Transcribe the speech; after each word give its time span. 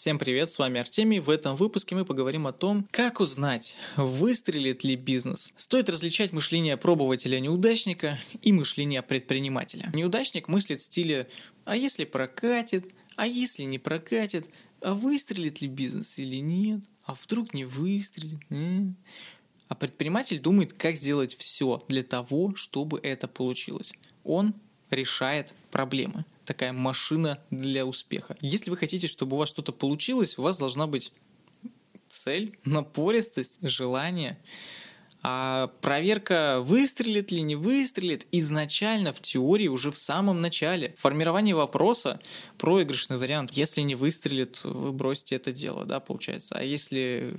Всем 0.00 0.18
привет, 0.18 0.50
с 0.50 0.58
вами 0.58 0.80
Артемий. 0.80 1.18
В 1.18 1.28
этом 1.28 1.56
выпуске 1.56 1.94
мы 1.94 2.06
поговорим 2.06 2.46
о 2.46 2.52
том, 2.52 2.88
как 2.90 3.20
узнать, 3.20 3.76
выстрелит 3.96 4.82
ли 4.82 4.96
бизнес. 4.96 5.52
Стоит 5.58 5.90
различать 5.90 6.32
мышление 6.32 6.78
пробователя-неудачника 6.78 8.18
и 8.40 8.50
мышление 8.50 9.02
предпринимателя. 9.02 9.92
Неудачник 9.92 10.48
мыслит 10.48 10.80
в 10.80 10.84
стиле 10.86 11.28
«а 11.66 11.76
если 11.76 12.06
прокатит?», 12.06 12.90
«а 13.16 13.26
если 13.26 13.64
не 13.64 13.78
прокатит?», 13.78 14.46
«а 14.80 14.94
выстрелит 14.94 15.60
ли 15.60 15.68
бизнес 15.68 16.16
или 16.16 16.36
нет?», 16.36 16.80
«а 17.04 17.14
вдруг 17.22 17.52
не 17.52 17.66
выстрелит?». 17.66 18.40
А 19.68 19.74
предприниматель 19.74 20.40
думает, 20.40 20.72
как 20.72 20.96
сделать 20.96 21.36
все 21.36 21.84
для 21.88 22.02
того, 22.02 22.54
чтобы 22.54 23.00
это 23.02 23.28
получилось. 23.28 23.92
Он 24.24 24.54
решает 24.88 25.52
проблемы 25.70 26.24
такая 26.50 26.72
машина 26.72 27.38
для 27.52 27.86
успеха. 27.86 28.36
Если 28.40 28.70
вы 28.70 28.76
хотите, 28.76 29.06
чтобы 29.06 29.36
у 29.36 29.38
вас 29.38 29.48
что-то 29.48 29.70
получилось, 29.70 30.36
у 30.36 30.42
вас 30.42 30.58
должна 30.58 30.88
быть 30.88 31.12
цель, 32.08 32.58
напористость, 32.64 33.58
желание. 33.62 34.36
А 35.22 35.68
проверка, 35.80 36.60
выстрелит 36.60 37.30
ли, 37.30 37.42
не 37.42 37.54
выстрелит, 37.54 38.26
изначально 38.32 39.12
в 39.12 39.20
теории 39.20 39.68
уже 39.68 39.92
в 39.92 39.98
самом 39.98 40.40
начале. 40.40 40.92
Формирование 40.96 41.54
вопроса– 41.54 42.18
проигрышный 42.58 43.18
вариант. 43.18 43.52
Если 43.52 43.82
не 43.82 43.94
выстрелит, 43.94 44.58
вы 44.64 44.90
бросите 44.92 45.36
это 45.36 45.52
дело, 45.52 45.84
да, 45.84 46.00
получается. 46.00 46.56
А 46.58 46.64
если 46.64 47.34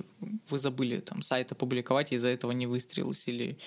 вы 0.48 0.56
забыли 0.56 1.00
там 1.00 1.20
сайт 1.20 1.52
опубликовать, 1.52 2.12
и 2.12 2.14
из-за 2.14 2.30
этого 2.30 2.52
не 2.52 2.66
выстрелилось, 2.66 3.28
или 3.28 3.58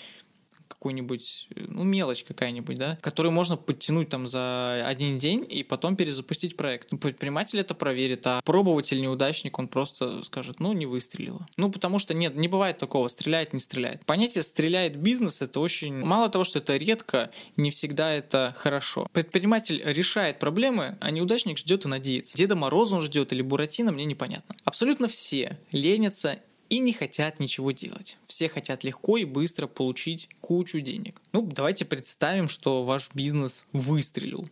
какую-нибудь, 0.68 1.48
ну, 1.56 1.84
мелочь 1.84 2.24
какая-нибудь, 2.24 2.78
да, 2.78 2.98
которую 3.02 3.32
можно 3.32 3.58
подтянуть 3.58 4.10
там 4.10 4.28
за 4.28 4.86
один 4.86 5.18
день 5.18 5.46
и 5.50 5.64
потом 5.64 5.96
перезапустить 5.96 6.58
проект. 6.58 6.92
Ну, 6.92 6.98
предприниматель 6.98 7.60
это 7.60 7.74
проверит, 7.74 8.26
а 8.28 8.42
пробователь, 8.44 9.02
неудачник, 9.02 9.58
он 9.60 9.68
просто 9.68 10.24
скажет, 10.24 10.60
ну, 10.60 10.74
не 10.74 10.86
выстрелило. 10.86 11.48
Ну, 11.58 11.72
потому 11.72 12.00
что 12.00 12.14
нет, 12.14 12.36
не 12.36 12.48
бывает 12.48 12.78
такого, 12.78 13.08
стреляет, 13.08 13.54
не 13.54 13.60
стреляет. 13.60 14.06
Понятие 14.06 14.44
«стреляет 14.44 14.98
бизнес»— 14.98 15.42
это 15.42 15.60
очень... 15.60 15.94
Мало 15.96 16.30
того, 16.30 16.44
что 16.44 16.60
это 16.60 16.76
редко, 16.78 17.32
не 17.58 17.72
всегда 17.72 18.14
это 18.14 18.56
хорошо. 18.58 19.08
Предприниматель 19.14 19.82
решает 19.84 20.40
проблемы, 20.40 20.98
а 21.02 21.12
неудачник 21.12 21.58
ждет 21.58 21.86
и 21.86 21.88
надеется. 21.88 22.38
Деда 22.38 22.56
Мороза 22.56 22.96
он 22.96 23.02
ждет 23.02 23.34
или 23.34 23.42
Буратино, 23.42 23.92
мне 23.92 24.06
непонятно. 24.06 24.56
Абсолютно 24.64 25.08
все 25.08 25.60
ленятся 25.72 26.40
и 26.70 26.80
не 26.80 26.94
хотят 26.94 27.40
ничего 27.40 27.72
делать. 27.72 28.18
Все 28.28 28.50
хотят 28.50 28.84
легко 28.84 29.18
и 29.18 29.26
быстро 29.26 29.68
получить 29.68 30.30
кучу 30.42 30.82
денег. 30.82 31.22
Ну, 31.32 31.42
давайте 31.42 31.86
представим, 31.86 32.50
что 32.50 32.84
ваш 32.84 33.10
бизнес 33.14 33.66
выстрелил. 33.72 34.50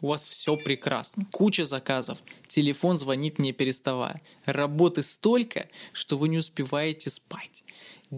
У 0.00 0.08
вас 0.08 0.28
все 0.28 0.56
прекрасно. 0.56 1.26
Куча 1.30 1.64
заказов. 1.64 2.18
Телефон 2.46 2.98
звонит 2.98 3.38
не 3.38 3.52
переставая. 3.52 4.20
Работы 4.44 5.02
столько, 5.02 5.68
что 5.92 6.18
вы 6.18 6.28
не 6.28 6.38
успеваете 6.38 7.10
спать. 7.10 7.64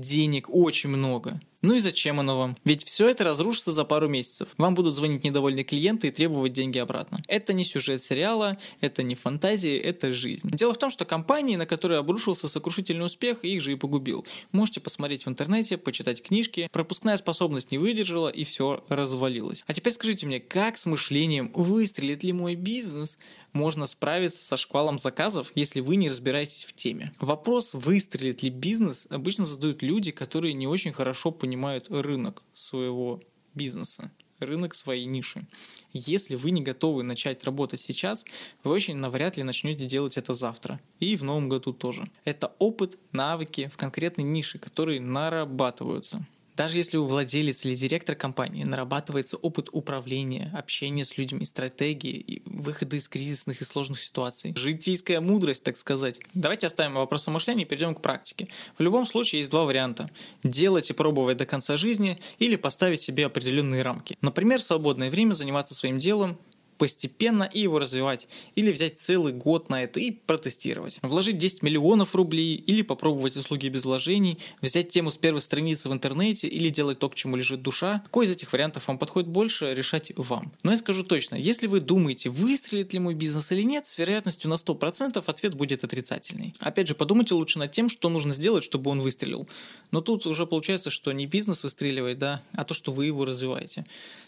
Денег 0.01 0.51
очень 0.51 0.91
много. 0.91 1.41
Ну 1.63 1.75
и 1.75 1.81
зачем 1.81 2.21
оно 2.21 2.39
вам? 2.39 2.57
Ведь 2.65 2.85
все 2.85 3.09
это 3.09 3.25
разрушится 3.25 3.73
за 3.73 3.85
пару 3.85 4.09
месяцев. 4.09 4.49
Вам 4.59 4.75
будут 4.75 4.95
звонить 4.95 5.25
недовольные 5.25 5.65
клиенты 5.65 6.09
и 6.09 6.11
требовать 6.11 6.53
деньги 6.53 6.79
обратно. 6.79 7.23
Это 7.29 7.55
не 7.55 7.65
сюжет 7.65 8.03
сериала, 8.03 8.59
это 8.81 9.03
не 9.03 9.15
фантазия, 9.15 9.79
это 9.79 10.13
жизнь. 10.13 10.51
Дело 10.51 10.75
в 10.75 10.79
том, 10.79 10.91
что 10.91 11.05
компании, 11.07 11.57
на 11.57 11.65
которые 11.65 11.99
обрушился 11.99 12.47
сокрушительный 12.47 13.07
успех, 13.07 13.43
их 13.43 13.63
же 13.63 13.73
и 13.73 13.77
погубил. 13.77 14.27
Можете 14.53 14.81
посмотреть 14.81 15.25
в 15.25 15.29
интернете, 15.29 15.79
почитать 15.79 16.23
книжки. 16.23 16.69
Пропускная 16.71 17.17
способность 17.17 17.73
не 17.73 17.79
выдержала 17.79 18.29
и 18.29 18.45
все 18.45 18.85
развалилось. 18.89 19.65
А 19.67 19.73
теперь 19.73 19.95
скажите 19.95 20.27
мне, 20.27 20.41
как 20.41 20.77
с 20.77 20.85
мышлением 20.85 21.51
выстрелит 21.55 22.23
ли 22.23 22.33
мой 22.33 22.55
бизнес 22.55 23.19
можно 23.57 23.87
справиться 23.87 24.45
со 24.45 24.57
шквалом 24.57 24.99
заказов, 24.99 25.51
если 25.55 25.81
вы 25.81 25.97
не 25.97 26.09
разбираетесь 26.09 26.65
в 26.65 26.75
теме. 26.75 27.13
Вопрос, 27.19 27.71
выстрелит 27.73 28.43
ли 28.43 28.51
бизнес, 28.51 29.07
обычно 29.11 29.47
задают 29.47 29.83
люди, 29.87 30.11
которые 30.11 30.55
не 30.55 30.67
очень 30.67 30.93
хорошо 30.93 31.31
понимают 31.31 31.89
рынок 31.91 32.43
своего 32.53 33.23
бизнеса, 33.55 34.11
рынок 34.41 34.75
своей 34.75 35.07
ниши. 35.07 35.47
Если 35.93 36.35
вы 36.35 36.51
не 36.51 36.63
готовы 36.63 37.03
начать 37.03 37.45
работать 37.45 37.81
сейчас, 37.81 38.25
вы 38.65 38.73
очень 38.73 38.97
навряд 38.97 39.37
ли 39.37 39.43
начнете 39.43 39.87
делать 39.87 40.17
это 40.17 40.35
завтра. 40.35 40.81
И 41.01 41.17
в 41.17 41.23
новом 41.23 41.49
году 41.49 41.73
тоже. 41.73 42.11
Это 42.25 42.53
опыт, 42.59 42.99
навыки 43.13 43.71
в 43.73 43.77
конкретной 43.77 44.25
нише, 44.25 44.59
которые 44.59 45.01
нарабатываются. 45.01 46.27
Даже 46.57 46.79
если 46.79 46.97
у 46.97 47.05
владелец 47.05 47.67
или 47.67 47.75
директор 47.75 48.17
компании 48.17 48.65
нарабатывается 48.65 49.37
опыт 49.37 49.69
управления, 49.73 50.51
общения 50.57 51.05
с 51.05 51.19
людьми, 51.19 51.45
стратегии 51.45 52.15
и 52.15 52.43
выхода 52.47 52.97
из 52.97 53.09
кризисных 53.09 53.61
и 53.61 53.65
сложных 53.65 54.01
ситуаций. 54.01 54.55
Житейская 54.57 55.21
мудрость, 55.21 55.65
так 55.65 55.77
сказать. 55.77 56.19
Давайте 56.33 56.67
оставим 56.67 56.95
вопрос 56.95 57.29
о 57.29 57.31
мышлении 57.31 57.65
и 57.65 57.69
перейдем 57.69 57.95
к 57.95 58.01
практике. 58.01 58.49
В 58.79 58.83
любом 58.83 59.05
случае 59.05 59.41
есть 59.41 59.51
два 59.51 59.65
варианта. 59.65 60.11
Делать 60.43 60.89
и 60.89 60.95
пробовать 60.95 61.37
до 61.37 61.45
конца 61.45 61.77
жизни 61.77 62.19
или 62.39 62.57
поставить 62.57 63.03
себе 63.03 63.27
определенные 63.27 63.83
рамки. 63.83 64.17
Например, 64.23 64.59
в 64.59 64.65
свободное 64.65 65.11
время 65.11 65.35
заниматься 65.35 65.75
своим 65.75 65.99
делом, 65.99 66.39
постепенно 66.79 67.45
и 67.45 67.61
его 67.61 67.79
развивать. 67.79 68.29
Или 68.55 68.73
взять 68.73 68.99
целый 68.99 69.33
год 69.33 69.69
на 69.71 69.83
это 69.83 70.01
и 70.01 70.11
протестировать. 70.11 70.99
Вложить 71.03 71.39
10 71.39 71.63
миллионов 71.63 72.15
рублей 72.15 72.55
или 72.57 72.83
попробовать 72.83 73.37
услуги 73.37 73.69
без 73.69 73.85
вложений, 73.85 74.39
взять 74.63 74.89
тему 74.89 75.11
с 75.11 75.17
первой 75.17 75.41
страницы 75.41 75.89
в 75.89 75.93
интернете 75.93 76.49
или 76.49 76.69
делать 76.69 76.99
то, 76.99 77.09
к 77.09 77.15
чему 77.15 77.37
лежит 77.37 77.63
душа. 77.63 78.01
Какой 78.05 78.27
из 78.27 78.31
этих 78.31 78.53
вариантов 78.53 78.89
вам 78.89 78.99
подходит 78.99 79.29
больше, 79.29 79.75
решать 79.75 80.13
вам. 80.17 80.53
Но 80.63 80.73
я 80.73 80.79
скажу 80.79 81.05
точно, 81.05 81.37
если 81.37 81.67
вы 81.67 81.81
думаете, 81.81 82.31
выстрелит 82.31 82.93
ли 82.93 82.99
мой 82.99 83.15
бизнес 83.15 83.51
или 83.53 83.63
нет, 83.63 83.87
с 83.87 83.99
вероятностью 83.99 84.51
на 84.51 84.55
100% 84.55 85.23
ответ 85.27 85.55
будет 85.55 85.85
отрицательный. 85.85 86.55
Опять 86.61 86.89
же, 86.89 86.95
подумайте 86.95 87.35
лучше 87.35 87.59
над 87.59 87.73
тем, 87.73 87.89
что 87.89 88.09
нужно 88.09 88.33
сделать, 88.33 88.65
чтобы 88.65 88.91
он 88.91 89.01
выстрелил. 89.01 89.49
Но 89.91 90.01
тут 90.01 90.27
уже 90.27 90.47
получается, 90.47 90.91
что 90.91 91.13
не 91.13 91.27
бизнес 91.27 91.63
выстреливает, 91.63 92.19
да, 92.19 92.43
а 92.53 92.65
то, 92.65 92.75
что 92.75 92.93
вы 92.93 93.07
его 93.07 93.25
развиваете. 93.25 93.85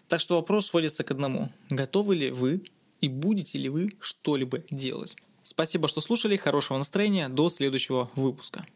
Так 0.08 0.20
что 0.20 0.36
вопрос 0.36 0.66
сводится 0.66 1.04
к 1.04 1.10
одному. 1.10 1.50
Готовы 1.68 2.16
ли 2.16 2.30
вы 2.38 2.62
и 3.00 3.08
будете 3.08 3.58
ли 3.58 3.68
вы 3.68 3.90
что-либо 4.00 4.62
делать? 4.70 5.16
Спасибо, 5.42 5.88
что 5.88 6.00
слушали. 6.00 6.36
Хорошего 6.36 6.78
настроения. 6.78 7.28
До 7.28 7.48
следующего 7.48 8.10
выпуска. 8.14 8.66